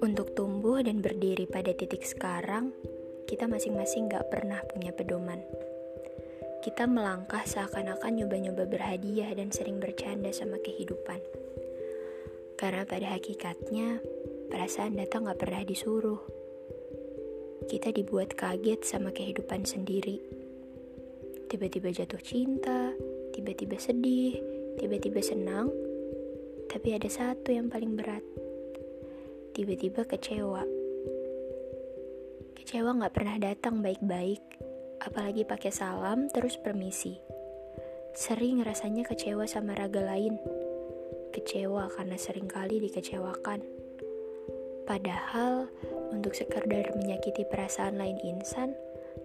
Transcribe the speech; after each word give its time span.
Untuk 0.00 0.38
tumbuh 0.38 0.78
dan 0.78 1.02
berdiri 1.02 1.50
pada 1.50 1.74
titik 1.74 2.06
sekarang, 2.06 2.70
kita 3.26 3.50
masing-masing 3.50 4.06
gak 4.06 4.30
pernah 4.30 4.62
punya 4.70 4.94
pedoman. 4.94 5.42
Kita 6.62 6.86
melangkah 6.86 7.42
seakan-akan 7.42 8.22
nyoba-nyoba 8.22 8.70
berhadiah 8.70 9.34
dan 9.34 9.50
sering 9.50 9.82
bercanda 9.82 10.30
sama 10.30 10.62
kehidupan. 10.62 11.18
Karena 12.54 12.86
pada 12.86 13.18
hakikatnya, 13.18 13.98
perasaan 14.46 14.94
datang 14.94 15.26
gak 15.26 15.42
pernah 15.42 15.66
disuruh. 15.66 16.22
Kita 17.66 17.90
dibuat 17.90 18.38
kaget 18.38 18.86
sama 18.86 19.10
kehidupan 19.10 19.66
sendiri. 19.66 20.39
Tiba-tiba 21.50 21.90
jatuh 21.90 22.22
cinta, 22.22 22.94
tiba-tiba 23.34 23.74
sedih, 23.74 24.38
tiba-tiba 24.78 25.18
senang, 25.18 25.68
tapi 26.70 26.94
ada 26.94 27.10
satu 27.10 27.50
yang 27.50 27.66
paling 27.66 27.98
berat 27.98 28.22
tiba-tiba 29.50 30.06
kecewa. 30.06 30.62
Kecewa 32.54 32.96
gak 33.02 33.12
pernah 33.12 33.36
datang 33.36 33.82
baik-baik, 33.82 34.40
apalagi 35.02 35.42
pakai 35.42 35.74
salam 35.74 36.30
terus 36.30 36.54
permisi. 36.56 37.18
Sering 38.14 38.62
rasanya 38.62 39.04
kecewa 39.06 39.44
sama 39.44 39.74
raga 39.74 40.00
lain. 40.00 40.38
Kecewa 41.34 41.90
karena 41.92 42.16
sering 42.18 42.46
kali 42.48 42.82
dikecewakan. 42.82 43.62
Padahal 44.86 45.70
untuk 46.10 46.34
sekedar 46.34 46.96
menyakiti 46.98 47.46
perasaan 47.46 48.00
lain 48.00 48.18
insan, 48.22 48.74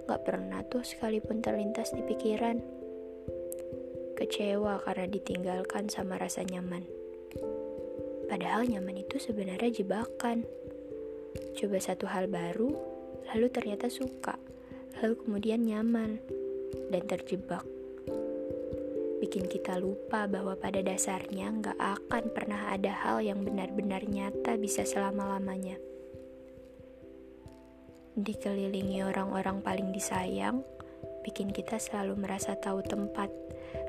gak 0.06 0.22
pernah 0.22 0.62
tuh 0.70 0.86
sekalipun 0.86 1.42
terlintas 1.42 1.90
di 1.94 2.06
pikiran. 2.06 2.62
Kecewa 4.16 4.80
karena 4.86 5.10
ditinggalkan 5.10 5.90
sama 5.90 6.22
rasa 6.22 6.46
nyaman. 6.46 6.86
Padahal 8.30 8.70
nyaman 8.70 9.02
itu 9.02 9.18
sebenarnya 9.18 9.82
jebakan. 9.82 10.46
Coba 11.58 11.78
satu 11.82 12.06
hal 12.08 12.30
baru, 12.32 12.72
lalu 13.34 13.48
ternyata 13.50 13.90
suka, 13.92 14.38
lalu 15.02 15.14
kemudian 15.20 15.66
nyaman 15.66 16.22
dan 16.94 17.04
terjebak. 17.10 17.66
Bikin 19.20 19.50
kita 19.50 19.82
lupa 19.82 20.30
bahwa 20.30 20.54
pada 20.54 20.86
dasarnya 20.86 21.50
nggak 21.50 21.80
akan 21.82 22.24
pernah 22.30 22.70
ada 22.70 22.94
hal 22.94 23.26
yang 23.26 23.42
benar-benar 23.42 24.06
nyata 24.06 24.54
bisa 24.60 24.86
selama-lamanya. 24.86 25.82
Dikelilingi 28.16 29.04
orang-orang 29.04 29.60
paling 29.60 29.92
disayang, 29.92 30.64
bikin 31.28 31.52
kita 31.52 31.76
selalu 31.76 32.16
merasa 32.16 32.56
tahu 32.56 32.80
tempat. 32.80 33.28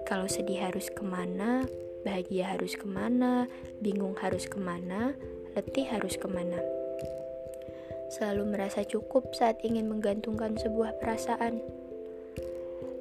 Kalau 0.02 0.26
sedih 0.26 0.66
harus 0.66 0.90
ke 0.90 1.06
mana, 1.06 1.62
bahagia 2.02 2.50
harus 2.50 2.74
ke 2.74 2.90
mana, 2.90 3.46
bingung 3.78 4.18
harus 4.18 4.50
ke 4.50 4.58
mana, 4.58 5.14
letih 5.54 5.86
harus 5.86 6.18
ke 6.18 6.26
mana. 6.26 6.58
Selalu 8.18 8.50
merasa 8.50 8.82
cukup 8.82 9.30
saat 9.30 9.62
ingin 9.62 9.86
menggantungkan 9.86 10.58
sebuah 10.58 10.98
perasaan. 10.98 11.62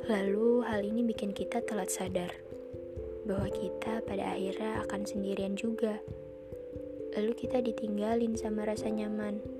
Lalu 0.05 0.61
hal 0.61 0.85
ini 0.85 1.09
bikin 1.09 1.33
kita 1.33 1.65
telat 1.65 1.89
sadar 1.89 2.29
bahwa 3.25 3.49
kita 3.49 4.05
pada 4.05 4.37
akhirnya 4.37 4.85
akan 4.85 5.01
sendirian 5.09 5.57
juga. 5.57 5.97
Lalu 7.17 7.33
kita 7.33 7.65
ditinggalin 7.65 8.37
sama 8.37 8.69
rasa 8.69 8.93
nyaman. 8.93 9.54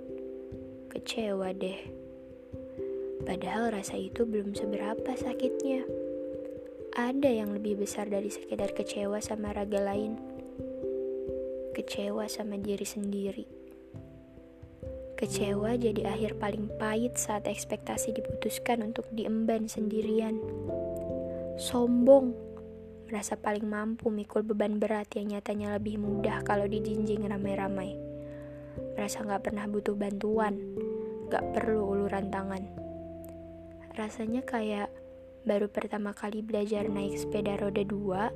Kecewa 0.96 1.52
deh. 1.52 1.76
Padahal 3.28 3.76
rasa 3.76 4.00
itu 4.00 4.24
belum 4.24 4.56
seberapa 4.56 5.12
sakitnya 5.12 5.84
ada 6.96 7.28
yang 7.28 7.52
lebih 7.52 7.84
besar 7.84 8.08
dari 8.08 8.32
sekedar 8.32 8.72
kecewa 8.72 9.20
sama 9.20 9.52
raga 9.52 9.84
lain. 9.84 10.16
Kecewa 11.76 12.32
sama 12.32 12.56
diri 12.56 12.88
sendiri. 12.88 13.44
Kecewa 15.20 15.76
jadi 15.76 16.16
akhir 16.16 16.40
paling 16.40 16.72
pahit 16.80 17.20
saat 17.20 17.44
ekspektasi 17.44 18.16
diputuskan 18.16 18.80
untuk 18.80 19.04
diemban 19.12 19.68
sendirian. 19.68 20.40
Sombong, 21.60 22.32
merasa 23.12 23.36
paling 23.36 23.68
mampu 23.68 24.08
mikul 24.08 24.48
beban 24.48 24.80
berat 24.80 25.12
yang 25.20 25.36
nyatanya 25.36 25.76
lebih 25.76 26.00
mudah 26.00 26.40
kalau 26.48 26.64
dijinjing 26.64 27.28
ramai-ramai. 27.28 28.15
Merasa 28.96 29.28
gak 29.28 29.52
pernah 29.52 29.68
butuh 29.68 29.94
bantuan, 29.94 30.56
gak 31.28 31.44
perlu 31.52 31.96
uluran 31.96 32.32
tangan. 32.32 32.64
Rasanya 33.96 34.44
kayak 34.44 34.92
baru 35.46 35.70
pertama 35.70 36.12
kali 36.12 36.42
belajar 36.42 36.90
naik 36.90 37.16
sepeda 37.16 37.56
roda 37.56 37.86
dua, 37.86 38.34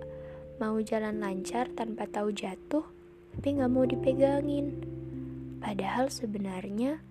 mau 0.59 0.77
jalan 0.79 1.19
lancar 1.19 1.67
tanpa 1.73 2.05
tahu 2.05 2.31
jatuh, 2.31 2.85
tapi 3.35 3.55
nggak 3.55 3.71
mau 3.71 3.83
dipegangin. 3.83 4.75
Padahal 5.59 6.07
sebenarnya 6.07 7.03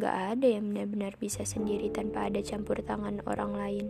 nggak 0.00 0.16
ada 0.36 0.46
yang 0.48 0.72
benar-benar 0.72 1.16
bisa 1.20 1.44
sendiri 1.44 1.92
tanpa 1.92 2.32
ada 2.32 2.40
campur 2.40 2.80
tangan 2.80 3.20
orang 3.28 3.52
lain. 3.52 3.86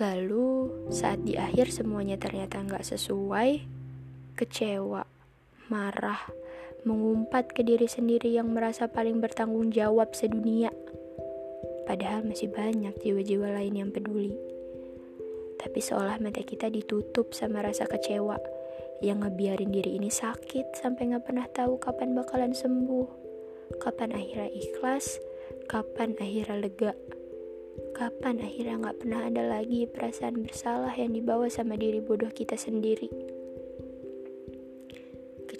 Lalu 0.00 0.72
saat 0.88 1.20
di 1.20 1.36
akhir 1.36 1.68
semuanya 1.72 2.16
ternyata 2.16 2.62
nggak 2.64 2.84
sesuai, 2.84 3.60
kecewa, 4.38 5.04
marah, 5.68 6.24
mengumpat 6.82 7.54
ke 7.54 7.62
diri 7.62 7.86
sendiri 7.86 8.34
yang 8.34 8.50
merasa 8.50 8.90
paling 8.90 9.22
bertanggung 9.22 9.70
jawab 9.70 10.14
sedunia. 10.18 10.74
Padahal 11.86 12.26
masih 12.26 12.50
banyak 12.50 12.94
jiwa-jiwa 13.02 13.54
lain 13.54 13.74
yang 13.74 13.90
peduli. 13.90 14.34
Tapi 15.62 15.78
seolah 15.78 16.18
mata 16.18 16.42
kita 16.42 16.66
ditutup 16.66 17.30
sama 17.30 17.62
rasa 17.62 17.86
kecewa 17.86 18.34
yang 19.02 19.22
ngebiarin 19.22 19.70
diri 19.70 19.98
ini 19.98 20.10
sakit 20.10 20.78
sampai 20.78 21.14
gak 21.14 21.26
pernah 21.26 21.46
tahu 21.50 21.78
kapan 21.78 22.14
bakalan 22.18 22.54
sembuh. 22.54 23.06
Kapan 23.78 24.14
akhirnya 24.14 24.50
ikhlas, 24.50 25.22
kapan 25.70 26.18
akhirnya 26.18 26.66
lega. 26.66 26.92
Kapan 27.94 28.42
akhirnya 28.42 28.90
gak 28.90 28.98
pernah 29.02 29.20
ada 29.26 29.42
lagi 29.46 29.86
perasaan 29.86 30.42
bersalah 30.42 30.94
yang 30.98 31.14
dibawa 31.14 31.46
sama 31.46 31.78
diri 31.78 32.02
bodoh 32.02 32.30
kita 32.30 32.58
sendiri. 32.58 33.31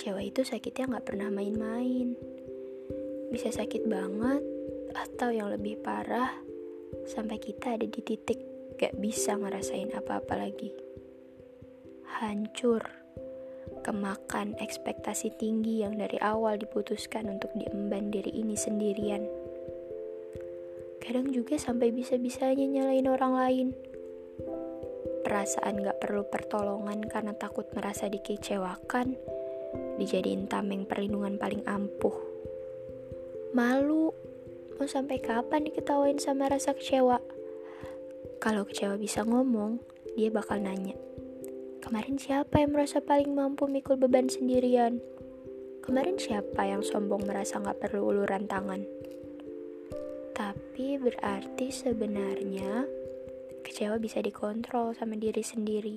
Kecewa 0.03 0.19
itu 0.19 0.43
sakitnya 0.43 0.99
gak 0.99 1.15
pernah 1.15 1.31
main-main. 1.31 2.19
Bisa 3.31 3.55
sakit 3.55 3.87
banget, 3.87 4.43
atau 4.99 5.31
yang 5.31 5.47
lebih 5.47 5.79
parah 5.79 6.43
sampai 7.07 7.39
kita 7.39 7.79
ada 7.79 7.87
di 7.87 8.03
titik 8.03 8.43
gak 8.83 8.99
bisa 8.99 9.39
ngerasain 9.39 9.95
apa-apa 9.95 10.43
lagi. 10.43 10.75
Hancur. 12.19 12.83
Kemakan 13.87 14.59
ekspektasi 14.59 15.39
tinggi 15.39 15.87
yang 15.87 15.95
dari 15.95 16.19
awal 16.19 16.59
diputuskan 16.59 17.31
untuk 17.31 17.55
diemban 17.55 18.11
diri 18.11 18.43
ini 18.43 18.59
sendirian. 18.59 19.23
Kadang 20.99 21.31
juga 21.31 21.55
sampai 21.63 21.95
bisa-bisanya 21.95 22.67
nyalain 22.67 23.07
orang 23.07 23.33
lain. 23.39 23.69
Perasaan 25.23 25.79
gak 25.79 26.03
perlu 26.03 26.27
pertolongan 26.27 27.07
karena 27.07 27.39
takut 27.39 27.71
merasa 27.71 28.11
dikecewakan 28.11 29.39
dijadiin 30.00 30.48
tameng 30.48 30.88
perlindungan 30.88 31.36
paling 31.36 31.64
ampuh 31.69 32.14
malu 33.53 34.12
Mau 34.82 34.91
sampai 34.91 35.22
kapan 35.22 35.62
diketawain 35.62 36.19
sama 36.19 36.50
rasa 36.50 36.75
kecewa? 36.75 37.22
Kalau 38.42 38.66
kecewa 38.66 38.98
bisa 38.98 39.22
ngomong, 39.22 39.78
dia 40.19 40.26
bakal 40.26 40.58
nanya. 40.58 40.98
Kemarin 41.78 42.19
siapa 42.19 42.58
yang 42.58 42.75
merasa 42.75 42.98
paling 42.98 43.30
mampu 43.30 43.70
mikul 43.70 43.94
beban 43.94 44.26
sendirian? 44.26 44.98
Kemarin 45.86 46.19
siapa 46.19 46.66
yang 46.66 46.82
sombong 46.82 47.22
merasa 47.30 47.62
gak 47.62 47.78
perlu 47.78 48.10
uluran 48.10 48.50
tangan? 48.50 48.82
Tapi 50.34 50.98
berarti 50.98 51.70
sebenarnya 51.70 52.82
kecewa 53.62 54.03
bisa 54.03 54.19
dikontrol 54.19 54.98
sama 54.98 55.15
diri 55.15 55.47
sendiri. 55.47 55.97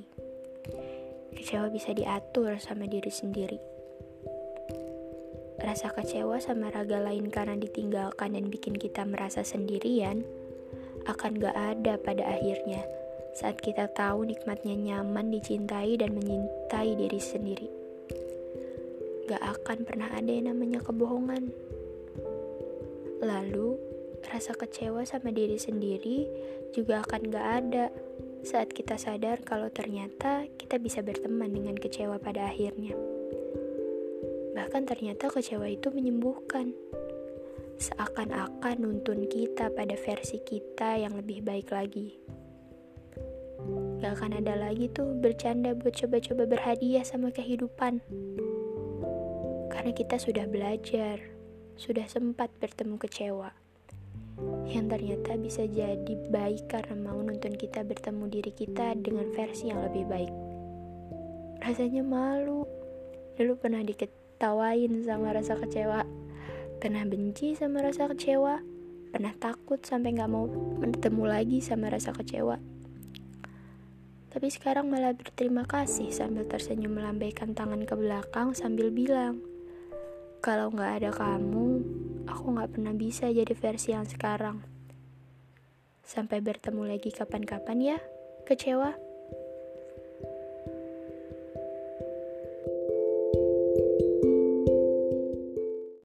Kecewa 1.33 1.73
bisa 1.73 1.89
diatur 1.89 2.61
sama 2.61 2.85
diri 2.85 3.09
sendiri. 3.09 3.74
Rasa 5.65 5.89
kecewa 5.89 6.37
sama 6.37 6.69
raga 6.69 7.01
lain 7.01 7.33
karena 7.33 7.57
ditinggalkan 7.57 8.37
dan 8.37 8.53
bikin 8.53 8.77
kita 8.77 9.01
merasa 9.01 9.41
sendirian 9.41 10.21
akan 11.09 11.41
gak 11.41 11.57
ada 11.57 11.97
pada 11.97 12.21
akhirnya 12.37 12.85
saat 13.33 13.59
kita 13.59 13.89
tahu 13.89 14.29
nikmatnya 14.29 14.77
nyaman 14.77 15.33
dicintai 15.33 15.97
dan 15.97 16.13
menyintai 16.13 16.93
diri 16.93 17.17
sendiri. 17.17 17.67
Gak 19.25 19.41
akan 19.41 19.89
pernah 19.89 20.13
ada 20.13 20.29
yang 20.29 20.53
namanya 20.53 20.85
kebohongan. 20.85 21.49
Lalu, 23.25 23.75
rasa 24.29 24.53
kecewa 24.53 25.01
sama 25.03 25.33
diri 25.33 25.57
sendiri 25.57 26.29
juga 26.77 27.01
akan 27.01 27.21
gak 27.33 27.47
ada 27.65 27.85
saat 28.45 28.69
kita 28.69 29.01
sadar 29.01 29.41
kalau 29.41 29.73
ternyata 29.73 30.45
kita 30.61 30.77
bisa 30.77 31.01
berteman 31.01 31.49
dengan 31.49 31.73
kecewa 31.73 32.21
pada 32.21 32.53
akhirnya. 32.53 32.93
Bahkan 34.55 34.87
ternyata 34.87 35.27
kecewa 35.27 35.67
itu 35.67 35.91
menyembuhkan. 35.91 36.71
Seakan-akan 37.75 38.79
nuntun 38.79 39.27
kita 39.27 39.67
pada 39.75 39.99
versi 39.99 40.39
kita 40.39 40.95
yang 40.95 41.11
lebih 41.19 41.43
baik 41.43 41.75
lagi. 41.75 42.15
Gak 43.99 44.15
akan 44.15 44.39
ada 44.39 44.55
lagi 44.55 44.87
tuh 44.95 45.11
bercanda 45.19 45.75
buat 45.75 45.91
coba-coba 45.91 46.47
berhadiah 46.47 47.03
sama 47.03 47.35
kehidupan. 47.35 47.99
Karena 49.75 49.91
kita 49.91 50.15
sudah 50.15 50.47
belajar, 50.47 51.19
sudah 51.75 52.07
sempat 52.07 52.47
bertemu 52.63 52.95
kecewa. 52.95 53.51
Yang 54.71 54.85
ternyata 54.95 55.31
bisa 55.35 55.63
jadi 55.67 56.15
baik 56.31 56.71
karena 56.71 56.95
mau 56.95 57.19
nonton 57.19 57.59
kita 57.59 57.83
bertemu 57.83 58.23
diri 58.31 58.51
kita 58.55 58.95
dengan 58.99 59.27
versi 59.35 59.67
yang 59.67 59.83
lebih 59.83 60.07
baik. 60.07 60.33
Rasanya 61.59 62.03
malu. 62.07 62.63
Dulu 63.35 63.59
pernah 63.59 63.83
diketawain 64.35 64.91
sama 65.07 65.31
rasa 65.31 65.55
kecewa. 65.55 66.03
Pernah 66.83 67.07
benci 67.07 67.55
sama 67.55 67.79
rasa 67.79 68.11
kecewa. 68.11 68.59
Pernah 69.15 69.31
takut 69.39 69.79
sampai 69.79 70.11
gak 70.11 70.27
mau 70.27 70.43
bertemu 70.75 71.23
lagi 71.23 71.63
sama 71.63 71.87
rasa 71.87 72.11
kecewa 72.11 72.59
tapi 74.35 74.51
sekarang 74.51 74.91
malah 74.91 75.15
berterima 75.15 75.63
kasih 75.63 76.11
sambil 76.11 76.43
tersenyum 76.43 76.99
melambaikan 76.99 77.55
tangan 77.55 77.87
ke 77.87 77.95
belakang 77.95 78.51
sambil 78.51 78.91
bilang, 78.91 79.39
kalau 80.43 80.67
nggak 80.75 80.91
ada 80.99 81.11
kamu, 81.15 81.79
aku 82.27 82.45
nggak 82.51 82.75
pernah 82.75 82.91
bisa 82.91 83.31
jadi 83.31 83.55
versi 83.55 83.95
yang 83.95 84.03
sekarang. 84.03 84.59
Sampai 86.03 86.43
bertemu 86.43 86.83
lagi 86.83 87.15
kapan-kapan 87.15 87.95
ya, 87.95 87.97
kecewa. 88.43 89.04